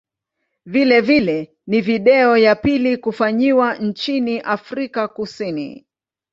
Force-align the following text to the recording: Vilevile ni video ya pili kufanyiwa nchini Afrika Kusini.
Vilevile 0.65 1.55
ni 1.67 1.81
video 1.81 2.37
ya 2.37 2.55
pili 2.55 2.97
kufanyiwa 2.97 3.75
nchini 3.75 4.39
Afrika 4.39 5.07
Kusini. 5.07 5.85